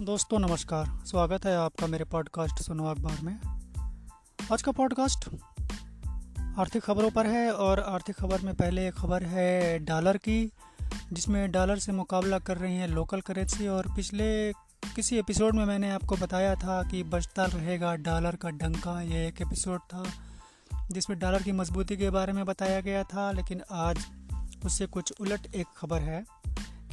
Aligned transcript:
दोस्तों, 0.00 0.38
नमस्कार। 0.38 0.86
स्वागत 1.06 1.46
है 1.46 1.56
आपका 1.56 1.86
मेरे 1.86 2.04
पॉडकास्ट 2.04 2.62
सुनो 2.62 2.84
अखबार 2.84 3.18
में। 3.22 3.40
आज 4.52 4.62
का 4.62 4.72
पॉडकास्ट 4.72 5.28
आर्थिक 6.58 6.82
खबरों 6.82 7.10
पर 7.10 7.26
है 7.26 7.52
और 7.52 7.80
आर्थिक 7.80 8.16
खबर 8.16 8.40
में 8.40 8.54
पहले 8.54 8.86
एक 8.88 8.94
खबर 8.94 9.22
है 9.22 9.78
डॉलर 9.78 10.16
की, 10.16 10.50
जिसमें 11.12 11.50
डॉलर 11.50 11.78
से 11.78 11.92
मुकाबला 11.92 12.38
कर 12.38 12.58
रही 12.58 12.76
है 12.76 12.86
लोकल 12.86 13.20
करेंसी 13.20 13.68
और 13.68 13.86
पिछले 13.96 14.52
किसी 14.94 15.18
एपिसोड 15.18 15.54
में 15.54 15.64
मैंने 15.64 15.90
आपको 15.90 16.16
बताया 16.16 16.54
था 16.54 16.82
कि 16.82 17.02
बचता 17.02 17.44
रहेगा 17.44 17.94
डॉलर 17.96 18.36
का 18.36 18.50
डंका। 18.50 19.00
ये 19.00 19.26
एक 19.28 19.42
एपिसोड 19.42 19.80
था, 19.80 20.04
जिसमें 20.90 21.18
डॉलर 21.18 21.42
की 21.42 21.52
मजबूती 21.52 21.96
के 21.96 22.10
बारे 22.10 22.32
में 22.32 22.44
बताया 22.44 22.80
गया 22.80 23.04
था, 23.04 23.32
लेकिन 23.32 23.62
आज 23.70 24.06
उससे 24.66 24.86
कुछ 24.86 25.12
उलट 25.20 25.54
एक 25.54 25.66
खबर 25.76 25.98
है 25.98 26.24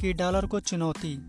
कि 0.00 0.12
डॉलर 0.12 0.46
को 0.46 0.60
चुनौती 0.60 1.28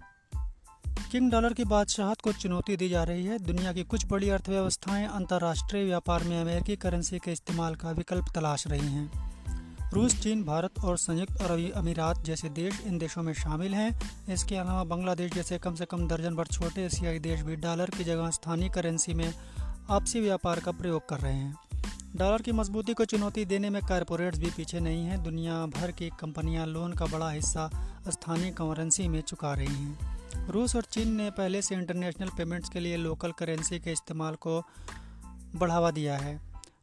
किंग 1.11 1.31
डॉलर 1.31 1.53
की 1.53 1.63
बादशाहत 1.63 2.21
को 2.21 2.31
चुनौती 2.31 2.77
दी 2.77 2.89
जा 2.89 3.03
रही 3.03 3.25
है। 3.25 3.39
दुनिया 3.39 3.73
की 3.73 3.83
कुछ 3.83 4.05
बड़ी 4.05 4.29
अर्थव्यवस्थाएँ 4.29 5.07
अंतर्राष्ट्रीय 5.07 5.83
व्यापार 5.83 6.23
में 6.23 6.41
अमेरिकी 6.41 6.75
करेंसी 6.75 7.19
के 7.19 7.31
इस्तेमाल 7.31 7.75
का 7.75 7.91
विकल्प 7.91 8.25
तलाश 8.35 8.67
रही 8.67 8.87
हैं। 8.87 9.31
रूस, 9.93 10.21
चीन, 10.23 10.43
भारत 10.43 10.71
और 10.85 10.97
संयुक्त 10.97 11.41
अरब 11.41 11.71
अमीरात 11.75 12.23
जैसे 12.23 12.49
देश 12.49 12.81
इन 12.81 12.97
देशों 12.97 13.23
में 13.23 13.33
शामिल 13.33 13.73
हैं। 13.73 13.99
इसके 14.33 14.55
अलावा 14.55 14.83
बांग्लादेश 14.83 15.33
जैसे 15.33 15.57
कम 15.57 15.75
से 15.75 15.85
कम 15.85 16.07
दर्जन 16.07 16.35
भर 16.35 16.45
छोटे 16.45 16.85
एशियाई 16.85 17.19
देश 17.19 17.41
भी 17.41 17.55
डॉलर 17.55 17.89
की 17.89 18.03
जगह 18.03 18.29
स्थानीय 18.29 18.69
करेंसी 18.69 19.13
में 19.13 19.33
आपसी 19.89 20.21
व्यापार 20.21 20.59
का 20.59 20.71
प्रयोग 20.71 21.09
कर 21.09 21.19
रहे 21.19 21.33
हैं। 21.33 21.55
डॉलर 22.15 22.41
की 22.41 22.51
मजबूती 22.51 22.93
को 22.93 23.05
चुनौती 23.05 23.45
देने 23.45 23.69
में 23.69 23.81
कारपोरेट्स 23.81 24.39
भी 24.39 24.49
पीछे 24.49 24.79
नहीं 24.79 25.05
हैं। 25.05 25.23
दुनिया 25.23 25.65
भर 25.65 25.91
की 25.91 26.09
कंपनियाँ 26.09 26.67
लोन 26.67 26.93
का 26.93 27.05
बड़ा 27.05 27.29
हिस्सा 27.29 27.93
स्थानीय 28.09 28.51
करेंसी 28.51 29.07
में 29.07 29.21
चुका 29.21 29.53
रही 29.53 29.75
हैं। 29.75 30.18
रूस 30.49 30.75
और 30.75 30.83
चीन 30.83 31.15
ने 31.15 31.29
पहले 31.31 31.61
से 31.61 31.75
इंटरनेशनल 31.75 32.29
पेमेंट्स 32.37 32.69
के 32.69 32.79
लिए 32.79 32.97
लोकल 32.97 33.31
करेंसी 33.31 33.79
के 33.79 33.91
इस्तेमाल 33.91 34.35
को 34.35 34.61
बढ़ावा 35.55 35.91
दिया 35.91 36.17
है। 36.17 36.39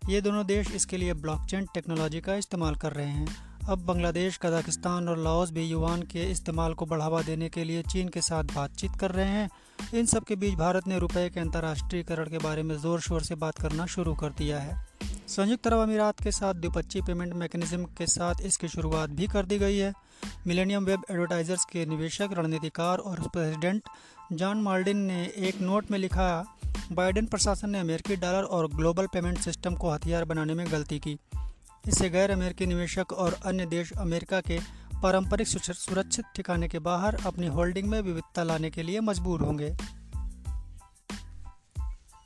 ये 0.08 0.20
दोनों 0.20 0.46
देश 0.46 0.70
इसके 0.70 0.96
लिए 0.96 1.14
ब्लॉकचेन 1.14 1.66
टेक्नोलॉजी 1.74 2.20
का 2.20 2.34
इस्तेमाल 2.34 2.74
कर 2.74 2.92
रहे 2.92 3.06
हैं। 3.06 3.44
अब 3.68 3.78
बांग्लादेश, 3.78 4.38
कजाकिस्तान 4.42 5.08
और 5.08 5.18
लाओस 5.18 5.50
भी 5.50 5.64
युवान 5.64 6.02
के 6.02 6.30
इस्तेमाल 6.30 6.74
को 6.74 6.86
बढ़ावा 6.86 7.22
देने 7.22 7.48
के 7.48 7.64
लिए 7.64 7.82
चीन 7.82 8.08
के 8.08 8.20
साथ 8.20 8.54
बातचीत 8.54 8.90
कर 9.00 9.10
रहे 9.10 9.28
हैं। 9.28 9.48
इन 9.94 10.06
सब 10.06 10.24
के 10.24 10.36
बीच 10.36 10.54
भारत 10.54 10.86
ने 10.88 10.98
रुपए 10.98 11.28
के 11.30 11.40
अंतर्राष्ट्रीयकरण 11.40 12.28
के 12.30 12.38
बारे 12.38 12.62
में 12.62 12.76
ज़ोर 12.76 13.00
शोर 13.00 13.22
से 13.22 13.34
बात 13.34 13.58
करना 13.58 13.86
शुरू 13.86 14.14
कर 14.14 14.30
दिया 14.30 14.58
है। 14.58 14.84
संयुक्त 15.28 15.66
अरब 15.66 15.78
अमीरात 15.78 16.22
के 16.22 16.30
साथ 16.30 16.54
द्विपक्षीय 16.54 17.02
पेमेंट 17.02 17.32
मैकेनिज्म 17.34 17.84
के 17.98 18.06
साथ 18.06 18.34
इसकी 18.42 18.68
शुरुआत 18.68 19.10
भी 19.10 19.26
कर 19.26 19.46
दी 19.46 19.58
गई 19.58 19.76
है। 19.76 19.92
मिलेनियम 20.46 20.84
वेब 20.84 21.02
एडवर्टाइजर्स 21.10 21.64
के 21.64 21.86
निवेशक, 21.86 22.28
रणनीतिकार 22.32 22.98
और 22.98 23.20
प्रेसिडेंट 23.20 23.88
जॉन 24.32 24.60
मार्डिन 24.62 24.96
ने 24.96 25.24
एक 25.36 25.60
नोट 25.60 25.90
में 25.90 25.98
लिखा, 25.98 26.58
बाइडेन 26.92 27.26
प्रशासन 27.26 27.70
ने 27.70 27.80
अमेरिकी 27.80 28.16
डॉलर 28.16 28.42
और 28.42 28.68
ग्लोबल 28.68 29.06
पेमेंट 29.06 29.38
सिस्टम 29.38 29.74
को 29.74 29.90
हथियार 29.90 30.24
बनाने 30.24 30.54
में 30.54 30.72
गलती 30.72 30.98
की। 30.98 31.18
इससे 31.88 32.10
गैर 32.10 32.30
अमेरिकी 32.30 32.66
निवेशक 32.66 33.12
और 33.12 33.38
अन्य 33.44 33.66
देश 33.66 33.92
अमेरिका 33.92 34.40
के 34.40 34.58
पारंपरिक 35.02 35.48
सुरक्षित 35.48 36.24
ठिकाने 36.36 36.68
के 36.68 36.78
बाहर 36.78 37.16
अपनी 37.26 37.46
होल्डिंग 37.46 37.88
में 37.88 38.00
विविधता 38.00 38.42
लाने 38.42 38.70
के 38.70 38.82
लिए 38.82 39.00
मजबूर 39.00 39.40
होंगे। 39.40 39.76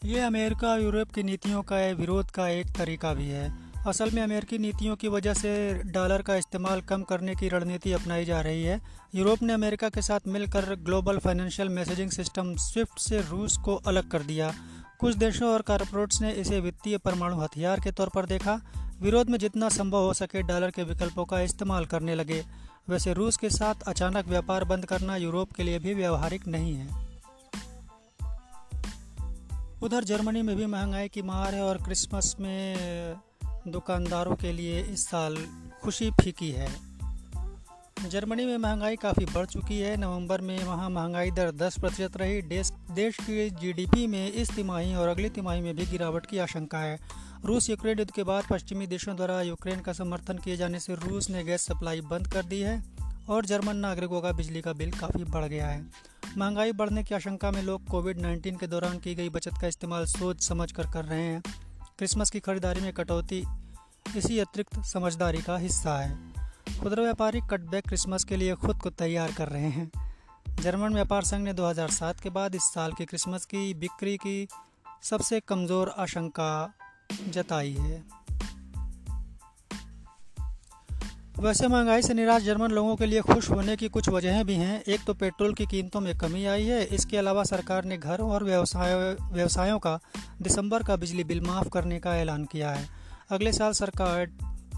ये 0.05 0.21
अमेरिका 0.21 0.77
यूरोप 0.77 1.13
की 1.13 1.23
नीतियों 1.23 1.63
का, 1.63 1.77
विरोध 1.77 2.31
का 2.31 2.49
एक 2.49 2.67
तरीका 2.67 3.15
भी 3.15 3.29
है। 3.29 3.70
असल 3.87 4.11
में 4.11 4.23
अमेरिकी 4.23 4.59
नीतियों 4.59 4.97
की 4.97 5.09
वजह 5.09 5.35
से 5.35 5.83
डॉलर 5.85 6.23
का 6.23 6.35
इस्तेमाल 6.37 6.81
कम 6.81 7.03
करने 7.03 7.35
की 7.35 7.49
रणनीति 7.49 7.93
अपनाई 7.93 8.25
जा 8.25 8.41
रही 8.41 8.65
है। 8.65 8.81
यूरोप 9.15 9.43
ने 9.43 9.53
अमेरिका 9.53 9.89
के 9.89 10.03
साथ 10.03 10.21
मिलकर 10.27 10.75
global 10.75 11.19
financial 11.19 11.69
messaging 11.69 12.11
system 12.11 12.55
SWIFT 12.57 12.99
से 12.99 13.21
रूस 13.21 13.57
को 13.57 13.77
अलग 13.77 14.11
कर 14.11 14.23
दिया। 14.23 14.55
कुछ 15.01 15.15
देशों 15.15 15.53
और 15.53 15.63
कारपोरेट्स 15.63 16.21
ने 16.21 16.33
इसे 16.33 16.61
वित्तीय 16.61 16.99
परमाणु 16.99 17.41
हथियार 17.41 17.81
के 17.81 17.91
तौर 17.91 18.09
पर 18.09 18.27
देखा। 18.27 18.61
विरोध 19.03 19.31
में 19.31 19.39
जितना 19.39 19.69
संभव 19.69 19.99
हो 19.99 20.15
सके 20.15 20.43
डॉलर 20.43 20.71
के 20.71 20.83
विकल्पों 20.83 21.25
का 21.25 21.41
इस्तेमाल 21.41 21.87
करने 21.87 22.15
लगे। 22.15 22.45
वैसे 22.89 23.13
रूस 23.13 23.37
के 23.37 23.51
साथ 23.51 23.75
अचानक 23.87 24.29
व्यापार 24.29 24.65
बंद 24.65 24.85
करना 24.85 25.17
यूरोप 25.17 25.53
के 25.53 25.63
लिए 25.63 25.79
भी 25.79 25.95
व्यवहारिक 25.95 26.47
नहीं 26.49 26.75
है। 26.75 26.89
उधर 29.83 30.05
जर्मनी 30.05 30.43
में 30.43 30.57
भी 30.57 30.67
महँगाई 30.67 31.09
की 31.09 31.23
मार 31.23 31.55
है 31.55 31.63
और 31.63 31.79
क्रिसमस 31.79 32.37
में 32.41 32.77
दुकानदारों 33.69 34.37
के 34.37 34.53
लिए 34.53 34.83
इस 34.83 35.07
साल 35.07 35.37
खुशी 35.83 36.11
फीकी 36.11 36.51
है। 36.51 36.69
जर्मनी 38.09 38.45
में 38.45 38.59
महँगाई 38.59 38.97
काफ़ी 38.97 39.25
बढ़ 39.25 39.47
चुकी 39.47 39.79
है। 39.79 39.97
नवंबर 39.97 40.41
में 40.41 40.65
वहाँ 40.65 40.91
महँगाई 40.91 41.31
दर 41.31 41.51
10 41.51 41.79
प्रतिशत 41.79 42.17
रही। 42.17 42.43
देश 42.43 42.73
देश 42.91 43.17
की 43.17 43.51
जीडीपी 43.51 44.07
में 44.07 44.33
इस 44.33 44.51
तिमाही 44.51 44.95
और 44.95 45.09
अगली 45.09 45.29
तिमाही 45.29 45.61
में 45.61 45.77
भी 45.77 45.87
गिरावट 45.87 46.27
की 46.27 46.39
आशंका 46.39 46.79
है। 46.79 46.99
रूस 47.45 47.71
यूक्रेन 47.71 47.99
युद्ध 47.99 48.11
के 48.11 48.23
बाद 48.23 48.45
पश्चिमी 48.51 48.87
देशों 48.87 49.17
द्वारा 49.17 49.43
यूक्रेन 49.43 49.81
का 49.81 49.93
समर्थन 49.93 50.39
किए 50.39 50.57
जाने 50.57 50.81
से 50.81 50.95
रूस 50.95 51.31
ने 51.31 51.45
गैस 51.45 51.63
सप्लाई 51.63 52.01
बंद 52.01 52.27
कर 52.27 52.43
दी 52.43 52.61
है 52.61 52.85
और 53.29 53.47
जर्मन 53.47 53.77
नागरिकों 53.77 54.21
का 54.21 54.33
बिजली 54.33 54.61
का 54.61 54.73
बिल 54.73 54.91
काफ़ी 54.91 55.25
बढ़ 55.25 55.45
गया 55.45 55.67
है। 55.67 55.87
महँगाई 56.39 56.73
बढ़ने 56.73 57.05
की 57.05 57.15
आशंका 57.15 57.51
में 57.51 57.63
लोग 57.63 57.85
कोविड 57.85 58.19
19 58.19 58.57
के 58.57 58.67
दौरान 58.67 58.99
की 58.99 59.15
गई 59.15 59.29
बचत 59.29 59.53
का 59.61 59.67
इस्तेमाल 59.67 60.05
सोच 60.05 60.43
समझ 60.43 60.73
कर 60.73 60.87
कर 60.87 61.05
रहे 61.05 61.23
हैं। 61.23 61.43
क्रिसमस 62.01 62.31
की 62.31 62.41
खरीदारी 62.41 62.81
में 62.81 62.93
कटौती 62.93 63.45
इसी 64.17 64.39
अतिरिक्त 64.39 64.85
समझदारी 64.85 65.39
का 65.39 65.57
हिस्सा 65.57 65.97
है। 65.99 66.79
खुदरा 66.81 67.03
व्यापारी 67.03 67.41
कटबैक 67.41 67.89
क्रिसमस 67.89 68.25
के 68.25 68.37
लिए 68.37 68.55
खुद 68.55 68.77
को 68.77 68.91
तैयार 68.91 69.33
कर 69.33 69.49
रहे 69.49 69.69
हैं। 69.71 69.91
जर्मन 70.61 70.95
व्यापार 70.95 71.25
संघ 71.25 71.45
ने 71.45 71.53
2007 71.53 72.21
के 72.21 72.31
बाद 72.31 72.55
इस 72.55 72.63
साल 72.63 72.93
की 72.93 73.05
क्रिसमस 73.05 73.45
की 73.45 73.75
बिक्री 73.75 74.17
की 74.17 74.49
सबसे 75.03 75.41
कमज़ोर 75.41 75.95
आशंका 75.99 76.73
जताई 77.29 77.73
है। 77.73 78.05
वैसे 81.39 81.69
महँगाई 81.69 82.03
से 82.03 82.15
निराश 82.15 82.43
जर्मन 82.43 82.71
लोगों 82.71 82.97
के 82.97 83.07
लिए 83.07 83.21
खुश 83.21 83.51
होने 83.51 83.77
की 83.77 83.89
कुछ 83.89 84.09
वजहें 84.09 84.45
भी 84.47 84.55
हैं। 84.55 84.83
एक 84.83 85.01
तो 85.07 85.15
पेट्रोल 85.15 85.55
की 85.55 85.67
कीमतों 85.67 86.01
में 86.01 86.19
कमी 86.19 86.45
आई 86.45 86.65
है। 86.65 86.85
इसके 86.85 87.17
अलावा 87.17 87.45
सरकार 87.45 87.85
ने 87.85 87.99
घर 87.99 88.21
और 88.21 88.45
व्यवसाय, 88.45 89.17
व्यवसायों 89.33 89.79
का 89.79 90.01
दिसंबर 90.43 90.83
का 90.83 90.97
बिजली 90.97 91.25
बिल 91.25 91.41
माफ़ 91.41 91.69
करने 91.69 91.99
का 91.99 92.17
ऐलान 92.17 92.45
किया 92.45 92.71
है। 92.71 92.89
अगले 93.31 93.53
साल 93.53 93.73
सरकार 93.73 94.31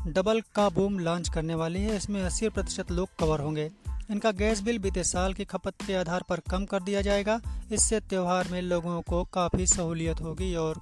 डबल 0.06 0.40
का 0.40 0.68
बूम 0.68 0.98
लॉन्च 0.98 1.28
करने 1.28 1.54
वाली 1.54 1.82
है। 1.82 1.96
इसमें 1.96 2.22
अस्सी 2.22 2.48
प्रतिशत 2.48 2.90
लोग 2.90 3.08
कवर 3.18 3.40
होंगे। 3.40 3.70
इनका 4.10 4.30
गैस 4.30 4.60
बिल 4.60 4.78
बीते 4.78 5.04
साल 5.04 5.34
की 5.34 5.44
खपत 5.44 5.72
के 5.86 5.94
आधार 5.94 6.24
पर 6.28 6.40
कम 6.40 6.64
कर 6.64 6.82
दिया 6.82 7.00
जाएगा। 7.00 7.40
इससे 7.72 8.00
त्यौहार 8.00 8.48
में 8.48 8.62
लोगों 8.62 9.02
को 9.02 9.24
काफ़ी 9.24 9.66
सहूलियत 9.66 10.20
होगी 10.20 10.54
और 10.54 10.80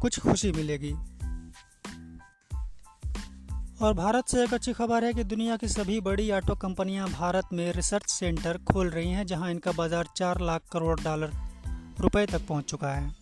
कुछ 0.00 0.20
खुशी 0.20 0.52
मिलेगी। 0.52 0.94
और 3.82 3.94
भारत 3.94 4.28
से 4.28 4.42
एक 4.44 4.52
अच्छी 4.54 4.72
खबर 4.72 5.04
है 5.04 5.12
कि 5.14 5.24
दुनिया 5.24 5.56
की 5.56 5.68
सभी 5.68 6.00
बड़ी 6.00 6.30
ऑटो 6.30 6.54
कंपनियाँ 6.54 7.08
भारत 7.08 7.48
में 7.52 7.72
रिसर्च 7.72 8.10
सेंटर 8.10 8.58
खोल 8.68 8.90
रही 8.90 9.10
हैं, 9.10 9.26
जहाँ 9.26 9.50
इनका 9.50 9.72
बाज़ार 9.72 10.08
चार 10.16 10.40
लाख 10.40 10.62
करोड़ 10.72 11.00
डॉलर 11.00 11.32
रुपए 12.00 12.24
तक 12.26 12.46
पहुँच 12.48 12.64
चुका 12.64 12.90
है। 12.90 13.12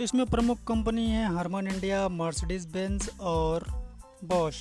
इसमें 0.00 0.24
प्रमुख 0.26 0.58
कंपनी 0.66 1.08
है 1.10 1.34
हारमन 1.34 1.66
इंडिया 1.66 2.08
मर्सिडीज 2.08 2.66
बेंज 2.66 3.10
और 3.20 3.64
बॉश। 4.24 4.56